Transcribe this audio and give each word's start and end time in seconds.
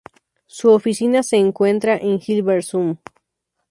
Su 0.47 0.71
oficina 0.71 1.21
se 1.21 1.37
encuentra 1.37 1.95
en 1.95 2.19
Hilversum. 2.25 2.97